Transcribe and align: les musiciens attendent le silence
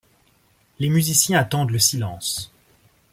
les 0.79 0.89
musiciens 0.89 1.37
attendent 1.37 1.69
le 1.69 1.77
silence 1.77 2.51